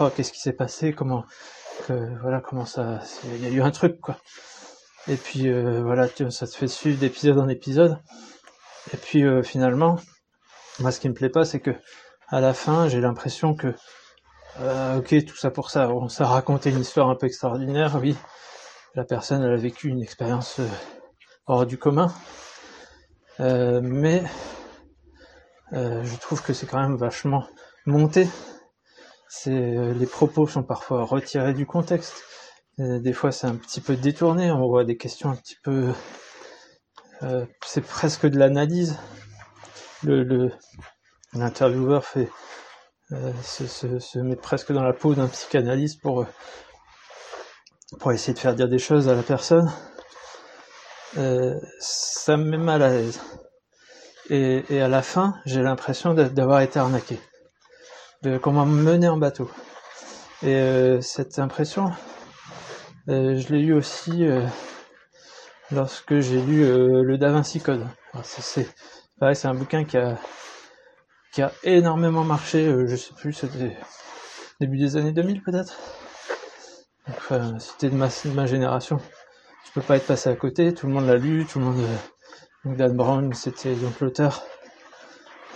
oh, 0.00 0.08
qu'est-ce 0.16 0.32
qui 0.32 0.40
s'est 0.40 0.54
passé 0.54 0.94
Comment 0.94 1.24
voilà 1.88 2.40
comment 2.40 2.64
ça, 2.64 3.00
il 3.24 3.42
y 3.42 3.46
a 3.46 3.50
eu 3.50 3.62
un 3.62 3.70
truc 3.70 4.00
quoi. 4.00 4.16
Et 5.08 5.16
puis 5.16 5.48
euh, 5.48 5.82
voilà, 5.82 6.06
ça 6.30 6.46
te 6.46 6.54
fait 6.54 6.68
suivre 6.68 6.98
d'épisode 6.98 7.38
en 7.38 7.48
épisode. 7.48 7.98
Et 8.92 8.96
puis 8.96 9.24
euh, 9.24 9.42
finalement, 9.42 9.98
moi 10.78 10.92
ce 10.92 11.00
qui 11.00 11.08
me 11.08 11.14
plaît 11.14 11.30
pas, 11.30 11.44
c'est 11.44 11.60
que 11.60 11.72
à 12.28 12.40
la 12.40 12.54
fin, 12.54 12.88
j'ai 12.88 13.00
l'impression 13.00 13.54
que 13.54 13.74
euh, 14.60 14.98
ok, 14.98 15.24
tout 15.24 15.36
ça 15.36 15.50
pour 15.50 15.70
ça, 15.70 15.88
on 15.90 16.08
s'est 16.08 16.24
raconté 16.24 16.70
une 16.70 16.80
histoire 16.80 17.08
un 17.08 17.16
peu 17.16 17.26
extraordinaire, 17.26 17.98
oui. 18.00 18.16
La 18.94 19.04
personne, 19.04 19.42
elle 19.42 19.52
a 19.52 19.56
vécu 19.56 19.88
une 19.88 20.02
expérience 20.02 20.60
hors 21.46 21.64
du 21.64 21.78
commun, 21.78 22.12
mais 23.38 24.24
je 25.72 26.16
trouve 26.20 26.42
que 26.42 26.52
c'est 26.52 26.66
quand 26.66 26.80
même 26.80 26.96
vachement 26.96 27.46
monté 27.86 28.28
c'est 29.32 29.52
euh, 29.52 29.94
les 29.94 30.06
propos 30.06 30.48
sont 30.48 30.64
parfois 30.64 31.04
retirés 31.04 31.54
du 31.54 31.64
contexte. 31.64 32.24
Euh, 32.80 32.98
des 32.98 33.12
fois, 33.12 33.30
c'est 33.30 33.46
un 33.46 33.54
petit 33.54 33.80
peu 33.80 33.94
détourné. 33.94 34.50
On 34.50 34.66
voit 34.68 34.84
des 34.84 34.96
questions 34.96 35.30
un 35.30 35.36
petit 35.36 35.54
peu. 35.62 35.92
Euh, 37.22 37.46
c'est 37.64 37.80
presque 37.80 38.26
de 38.26 38.36
l'analyse. 38.36 38.98
Le 40.02 40.50
l'intervieweur 41.32 42.04
fait 42.04 42.28
se, 43.42 43.66
se, 43.66 44.00
se, 44.00 44.18
met 44.18 44.34
presque 44.34 44.72
dans 44.72 44.82
la 44.82 44.92
peau 44.92 45.14
d'un 45.14 45.28
psychanalyste 45.28 46.00
pour 46.00 46.26
pour 48.00 48.10
essayer 48.12 48.34
de 48.34 48.38
faire 48.38 48.54
dire 48.54 48.68
des 48.68 48.78
choses 48.78 49.08
à 49.08 49.14
la 49.14 49.22
personne. 49.22 49.70
ça 51.12 52.36
me 52.36 52.44
met 52.44 52.58
mal 52.58 52.82
à 52.82 52.90
l'aise. 52.90 53.20
Et, 54.28 54.64
et 54.70 54.80
à 54.80 54.88
la 54.88 55.02
fin, 55.02 55.34
j'ai 55.44 55.62
l'impression 55.62 56.14
d'avoir 56.14 56.62
été 56.62 56.80
arnaqué 56.80 57.20
de 58.22 58.38
comment 58.38 58.66
mener 58.66 59.08
en 59.08 59.16
bateau. 59.16 59.50
Et 60.42 60.54
euh, 60.54 61.00
cette 61.00 61.38
impression, 61.38 61.92
euh, 63.08 63.36
je 63.36 63.52
l'ai 63.52 63.60
eu 63.60 63.72
aussi 63.72 64.26
euh, 64.26 64.46
lorsque 65.70 66.20
j'ai 66.20 66.40
lu 66.40 66.64
le 66.64 67.18
Da 67.18 67.30
Vinci 67.30 67.60
Code. 67.60 67.86
C'est 68.22 68.68
pareil, 69.18 69.36
c'est 69.36 69.48
un 69.48 69.54
bouquin 69.54 69.84
qui 69.84 69.96
a 69.96 70.18
qui 71.32 71.42
a 71.42 71.52
énormément 71.62 72.24
marché. 72.24 72.64
je 72.86 72.96
sais 72.96 73.14
plus, 73.14 73.32
c'était 73.32 73.76
début 74.60 74.78
des 74.78 74.96
années 74.96 75.12
2000 75.12 75.42
peut-être. 75.42 75.78
C'était 77.58 77.90
de 77.90 77.96
ma, 77.96 78.08
de 78.08 78.34
ma 78.34 78.46
génération. 78.46 79.00
Je 79.66 79.72
peux 79.72 79.80
pas 79.80 79.96
être 79.96 80.06
passé 80.06 80.28
à 80.28 80.34
côté. 80.34 80.74
Tout 80.74 80.86
le 80.86 80.92
monde 80.92 81.06
l'a 81.06 81.16
lu. 81.16 81.46
Tout 81.46 81.60
le 81.60 81.66
monde. 81.66 81.84
Dan 82.64 82.94
Brown, 82.94 83.32
c'était 83.32 83.74
donc 83.74 84.00
l'auteur. 84.00 84.42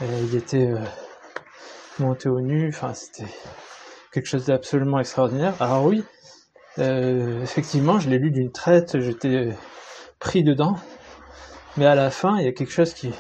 il 0.01 0.35
était 0.37 0.73
monter 1.99 2.29
au 2.29 2.41
nu, 2.41 2.69
enfin 2.69 2.95
c'était 2.95 3.31
quelque 4.13 4.27
chose 4.27 4.47
d'absolument 4.47 4.99
extraordinaire. 4.99 5.55
Alors 5.61 5.85
oui, 5.85 6.05
euh, 6.79 7.43
effectivement, 7.43 7.99
je 7.99 8.09
l'ai 8.09 8.19
lu 8.19 8.31
d'une 8.31 8.53
traite, 8.53 9.01
j'étais 9.01 9.51
pris 10.19 10.43
dedans, 10.43 10.77
mais 11.77 11.87
à 11.87 11.95
la 11.95 12.11
fin, 12.11 12.39
il 12.39 12.45
y 12.45 12.49
a 12.49 12.53
quelque 12.53 12.73
chose 12.73 12.95
qui, 12.95 13.13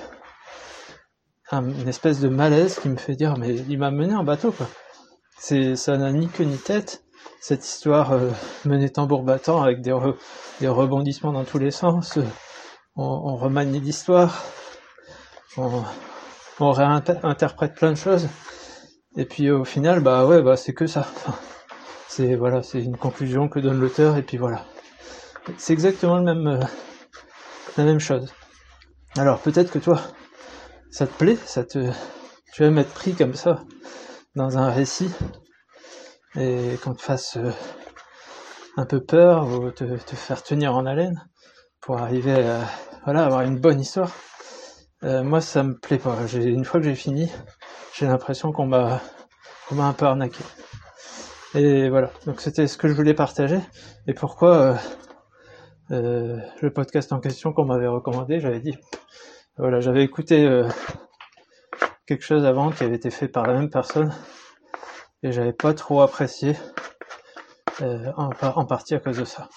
une 1.52 1.88
espèce 1.88 2.20
de 2.20 2.28
malaise 2.28 2.78
qui 2.80 2.88
me 2.88 2.96
fait 2.96 3.14
dire 3.14 3.36
mais 3.36 3.54
il 3.54 3.78
m'a 3.78 3.90
mené 3.90 4.14
en 4.14 4.24
bateau 4.24 4.50
quoi. 4.52 4.66
Ça 5.38 5.96
n'a 5.96 6.12
ni 6.12 6.28
queue 6.28 6.44
ni 6.44 6.56
tête 6.56 7.04
cette 7.40 7.64
histoire 7.64 8.12
euh, 8.12 8.30
menée 8.64 8.90
tambour 8.90 9.22
battant 9.22 9.62
avec 9.62 9.82
des, 9.82 9.92
rebondissements 9.92 11.32
dans 11.32 11.44
tous 11.44 11.58
les 11.58 11.70
sens. 11.70 12.18
on, 12.96 13.36
remanie 13.36 13.80
l'histoire, 13.80 14.42
on 15.58 16.70
réinterprète 16.70 17.74
plein 17.74 17.90
de 17.90 17.96
choses. 17.96 18.28
Et 19.16 19.24
puis 19.24 19.50
au 19.50 19.64
final, 19.64 20.00
bah 20.00 20.26
ouais, 20.26 20.42
bah 20.42 20.56
c'est 20.56 20.74
que 20.74 20.86
ça. 20.86 21.06
c'est 22.08 22.34
voilà, 22.34 22.62
c'est 22.62 22.82
une 22.82 22.96
conclusion 22.96 23.48
que 23.48 23.60
donne 23.60 23.80
l'auteur 23.80 24.16
et 24.16 24.22
puis 24.22 24.36
voilà. 24.36 24.64
C'est 25.58 25.72
exactement 25.72 26.16
le 26.16 26.24
même, 26.24 26.46
euh, 26.46 26.64
la 27.76 27.84
même 27.84 28.00
chose. 28.00 28.32
Alors 29.16 29.38
peut-être 29.40 29.70
que 29.70 29.78
toi, 29.78 30.00
ça 30.90 31.06
te 31.06 31.12
plaît, 31.16 31.38
ça 31.44 31.64
te, 31.64 31.90
tu 32.52 32.64
aimes 32.64 32.78
être 32.78 32.92
pris 32.92 33.14
comme 33.14 33.34
ça 33.34 33.62
dans 34.34 34.58
un 34.58 34.70
récit 34.70 35.10
et 36.36 36.76
qu'on 36.82 36.94
te 36.94 37.02
fasse 37.02 37.36
euh, 37.36 37.52
un 38.76 38.86
peu 38.86 39.00
peur 39.00 39.46
ou 39.46 39.70
te, 39.70 39.84
te, 39.84 40.16
faire 40.16 40.42
tenir 40.42 40.74
en 40.74 40.86
haleine 40.86 41.24
pour 41.80 41.98
arriver 41.98 42.34
à 42.34 42.60
voilà 43.04 43.24
avoir 43.24 43.42
une 43.42 43.60
bonne 43.60 43.80
histoire. 43.80 44.10
Euh, 45.04 45.22
moi, 45.22 45.40
ça 45.40 45.62
me 45.62 45.74
plaît 45.74 45.98
pas. 45.98 46.16
Une 46.32 46.64
fois 46.64 46.80
que 46.80 46.86
j'ai 46.86 46.94
fini, 46.94 47.30
j'ai 47.96 48.06
l'impression 48.06 48.52
qu'on 48.52 48.66
m'a 48.66 49.00
qu'on 49.68 49.76
m'a 49.76 49.86
un 49.86 49.92
peu 49.92 50.06
arnaqué. 50.06 50.42
Et 51.54 51.88
voilà. 51.88 52.10
Donc 52.26 52.40
c'était 52.40 52.66
ce 52.66 52.76
que 52.76 52.88
je 52.88 52.94
voulais 52.94 53.14
partager. 53.14 53.60
Et 54.06 54.14
pourquoi 54.14 54.56
euh, 54.56 54.74
euh, 55.90 56.38
le 56.62 56.72
podcast 56.72 57.12
en 57.12 57.20
question 57.20 57.52
qu'on 57.52 57.66
m'avait 57.66 57.86
recommandé, 57.86 58.40
j'avais 58.40 58.60
dit, 58.60 58.76
voilà, 59.58 59.80
j'avais 59.80 60.02
écouté 60.02 60.46
euh, 60.46 60.66
quelque 62.06 62.24
chose 62.24 62.46
avant 62.46 62.70
qui 62.70 62.84
avait 62.84 62.96
été 62.96 63.10
fait 63.10 63.28
par 63.28 63.46
la 63.46 63.52
même 63.52 63.68
personne 63.70 64.12
et 65.22 65.30
j'avais 65.30 65.52
pas 65.52 65.74
trop 65.74 66.00
apprécié 66.00 66.56
euh, 67.82 68.12
en, 68.16 68.30
en, 68.42 68.64
partie 68.64 68.94
à 68.94 68.98
cause 68.98 69.18
de 69.18 69.24
ça. 69.24 69.48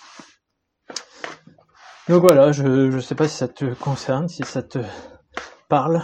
Donc 2.10 2.22
voilà, 2.22 2.52
je 2.52 2.92
je 2.92 3.00
sais 3.00 3.16
pas 3.16 3.28
si 3.28 3.38
ça 3.38 3.48
te 3.48 3.66
concerne, 3.76 4.28
si 4.28 4.44
ça 4.44 4.64
te 4.64 4.80
parle, 5.70 6.04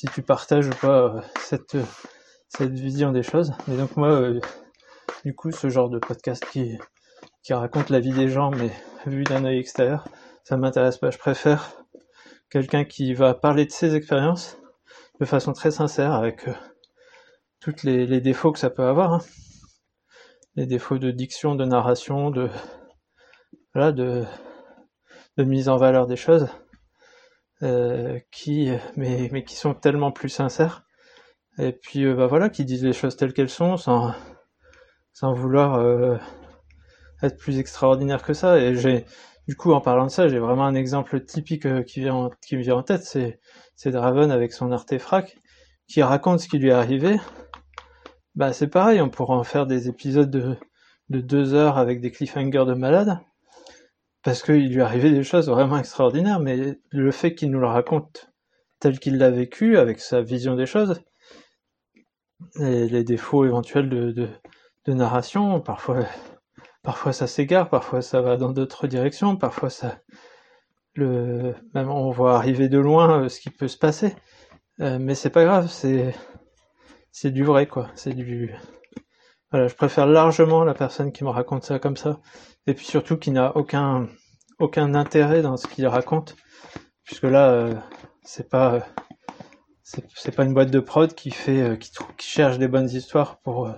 si 0.00 0.06
tu 0.06 0.22
partages 0.22 0.66
ou 0.66 0.74
pas 0.80 1.14
euh, 1.14 1.20
cette 1.40 1.76
cette 2.48 2.72
vision 2.72 3.12
des 3.12 3.22
choses. 3.22 3.52
Mais 3.68 3.76
donc 3.76 3.98
moi, 3.98 4.08
euh, 4.08 4.40
du 5.26 5.34
coup, 5.34 5.50
ce 5.50 5.68
genre 5.68 5.90
de 5.90 5.98
podcast 5.98 6.42
qui 6.50 6.78
qui 7.42 7.52
raconte 7.52 7.90
la 7.90 8.00
vie 8.00 8.12
des 8.12 8.28
gens, 8.28 8.50
mais 8.50 8.70
vu 9.04 9.24
d'un 9.24 9.44
œil 9.44 9.58
extérieur, 9.58 10.08
ça 10.44 10.56
m'intéresse 10.56 10.96
pas. 10.96 11.10
Je 11.10 11.18
préfère 11.18 11.84
quelqu'un 12.48 12.84
qui 12.84 13.12
va 13.12 13.34
parler 13.34 13.66
de 13.66 13.70
ses 13.70 13.94
expériences 13.94 14.56
de 15.20 15.26
façon 15.26 15.52
très 15.52 15.70
sincère, 15.70 16.12
avec 16.12 16.48
euh, 16.48 16.54
toutes 17.60 17.82
les, 17.82 18.22
défauts 18.22 18.52
que 18.52 18.58
ça 18.58 18.70
peut 18.70 18.84
avoir, 18.84 19.12
hein. 19.12 19.20
les 20.56 20.64
défauts 20.64 20.96
de 20.96 21.10
diction, 21.10 21.54
de 21.54 21.66
narration, 21.66 22.30
de 22.30 22.48
voilà, 23.74 23.92
de, 23.92 24.24
mise 25.36 25.68
en 25.68 25.76
valeur 25.76 26.06
des 26.06 26.16
choses, 26.16 26.44
euh, 26.44 26.59
qui 28.30 28.70
mais, 28.96 29.28
mais 29.32 29.44
qui 29.44 29.56
sont 29.56 29.74
tellement 29.74 30.12
plus 30.12 30.28
sincères, 30.30 30.84
et 31.58 31.72
puis 31.72 32.04
euh, 32.04 32.14
bah 32.14 32.26
voilà, 32.26 32.48
qui 32.48 32.64
disent 32.64 32.84
les 32.84 32.92
choses 32.92 33.16
telles 33.16 33.32
qu'elles 33.34 33.50
sont, 33.50 33.76
sans 33.76 34.14
sans 35.12 35.34
vouloir 35.34 35.74
euh, 35.74 36.16
être 37.22 37.36
plus 37.36 37.58
extraordinaire 37.58 38.22
que 38.22 38.32
ça. 38.32 38.58
Et 38.58 38.76
j'ai, 38.76 39.04
du 39.48 39.56
coup, 39.56 39.72
en 39.72 39.80
parlant 39.80 40.06
de 40.06 40.10
ça, 40.10 40.28
j'ai 40.28 40.38
vraiment 40.38 40.64
un 40.64 40.74
exemple 40.74 41.20
typique 41.24 41.66
euh, 41.66 41.82
qui 41.82 42.00
vient, 42.00 42.30
qui 42.40 42.56
me 42.56 42.62
vient 42.62 42.76
en 42.76 42.82
tête, 42.82 43.04
c'est, 43.04 43.40
c'est 43.74 43.90
Draven 43.90 44.30
avec 44.30 44.52
son 44.52 44.72
artefact, 44.72 45.36
qui 45.88 46.02
raconte 46.02 46.40
ce 46.40 46.48
qui 46.48 46.58
lui 46.58 46.68
est 46.68 46.72
arrivé. 46.72 47.18
Bah, 48.34 48.52
c'est 48.52 48.68
pareil, 48.68 49.00
on 49.02 49.10
pourra 49.10 49.36
en 49.36 49.44
faire 49.44 49.66
des 49.66 49.88
épisodes 49.88 50.30
de, 50.30 50.56
de 51.10 51.20
deux 51.20 51.52
heures 51.54 51.78
avec 51.78 52.00
des 52.00 52.10
cliffhangers 52.10 52.64
de 52.64 52.74
malade, 52.74 53.18
parce 54.22 54.42
qu'il 54.42 54.72
lui 54.72 54.82
arrivé 54.82 55.10
des 55.10 55.22
choses 55.22 55.48
vraiment 55.48 55.78
extraordinaires, 55.78 56.40
mais 56.40 56.78
le 56.90 57.10
fait 57.10 57.34
qu'il 57.34 57.50
nous 57.50 57.60
le 57.60 57.66
raconte 57.66 58.30
tel 58.78 58.98
qu'il 58.98 59.18
l'a 59.18 59.30
vécu, 59.30 59.76
avec 59.78 60.00
sa 60.00 60.22
vision 60.22 60.56
des 60.56 60.66
choses, 60.66 61.02
et 62.58 62.86
les 62.86 63.04
défauts 63.04 63.44
éventuels 63.44 63.88
de 63.88 64.28
narration, 64.92 65.60
parfois 65.60 66.06
parfois 66.82 67.12
ça 67.12 67.26
s'égare, 67.26 67.68
parfois 67.68 68.02
ça 68.02 68.20
va 68.20 68.36
dans 68.36 68.52
d'autres 68.52 68.86
directions, 68.86 69.36
parfois 69.36 69.70
ça 69.70 70.00
le 70.94 71.54
même 71.74 71.90
on 71.90 72.10
voit 72.10 72.36
arriver 72.36 72.68
de 72.68 72.78
loin 72.78 73.24
euh, 73.24 73.28
ce 73.28 73.40
qui 73.40 73.50
peut 73.50 73.68
se 73.68 73.78
passer. 73.78 74.16
Euh, 74.80 74.98
mais 75.00 75.14
c'est 75.14 75.30
pas 75.30 75.44
grave, 75.44 75.68
c'est 75.68 76.14
c'est 77.12 77.30
du 77.30 77.44
vrai 77.44 77.66
quoi, 77.66 77.90
c'est 77.94 78.14
du 78.14 78.54
voilà, 79.50 79.66
je 79.68 79.74
préfère 79.74 80.06
largement 80.06 80.64
la 80.64 80.74
personne 80.74 81.12
qui 81.12 81.24
me 81.24 81.30
raconte 81.30 81.64
ça 81.64 81.78
comme 81.78 81.96
ça 81.96 82.20
et 82.70 82.74
puis 82.74 82.86
surtout 82.86 83.16
qui 83.16 83.30
n'a 83.30 83.56
aucun 83.56 84.08
aucun 84.58 84.94
intérêt 84.94 85.42
dans 85.42 85.56
ce 85.56 85.66
qu'il 85.66 85.86
raconte 85.86 86.36
puisque 87.04 87.24
là 87.24 87.50
euh, 87.50 87.74
c'est 88.22 88.48
pas 88.48 88.86
c'est 89.82 90.34
pas 90.34 90.44
une 90.44 90.54
boîte 90.54 90.70
de 90.70 90.80
prod 90.80 91.12
qui 91.14 91.30
fait 91.30 91.62
euh, 91.62 91.76
qui, 91.76 91.90
qui 92.16 92.28
cherche 92.28 92.58
des 92.58 92.68
bonnes 92.68 92.88
histoires 92.88 93.40
pour 93.40 93.66
euh, 93.66 93.72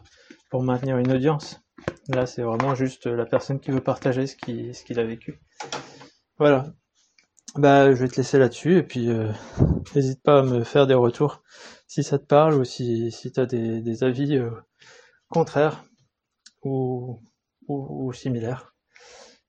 pour 0.51 0.63
maintenir 0.63 0.99
une 0.99 1.11
audience. 1.11 1.61
Là, 2.09 2.27
c'est 2.27 2.43
vraiment 2.43 2.75
juste 2.75 3.07
la 3.07 3.25
personne 3.25 3.59
qui 3.59 3.71
veut 3.71 3.81
partager 3.81 4.27
ce 4.27 4.37
qu'il 4.37 4.75
ce 4.75 4.85
qu'il 4.85 5.01
a 5.01 5.05
vécu. 5.05 5.41
Voilà. 6.39 6.67
Bah, 7.57 7.95
je 7.95 7.99
vais 8.01 8.09
te 8.09 8.17
laisser 8.17 8.39
là-dessus 8.39 8.77
et 8.79 8.83
puis 8.83 9.09
euh, 9.09 9.31
n'hésite 9.95 10.23
pas 10.23 10.41
à 10.41 10.43
me 10.43 10.65
faire 10.65 10.87
des 10.87 10.95
retours 10.95 11.43
si 11.87 12.03
ça 12.03 12.19
te 12.19 12.25
parle 12.25 12.55
ou 12.55 12.65
si 12.65 13.11
si 13.11 13.33
t'as 13.33 13.47
des 13.47 13.81
des 13.81 14.05
avis 14.05 14.37
euh, 14.37 14.51
contraires 15.29 15.85
ou, 16.63 17.21
ou 17.69 18.13
similaires. 18.13 18.72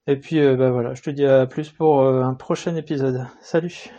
Et 0.08 0.18
puis 0.18 0.40
euh, 0.40 0.56
bah 0.56 0.72
voilà, 0.72 0.94
je 0.94 1.02
te 1.02 1.10
dis 1.10 1.26
à 1.26 1.46
plus 1.46 1.72
pour 1.72 2.02
euh, 2.02 2.24
un 2.24 2.36
prochain 2.36 2.76
épisode. 2.76 3.28
Salut. 3.42 3.90